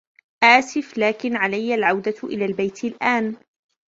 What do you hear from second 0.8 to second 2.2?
لكن علي العودة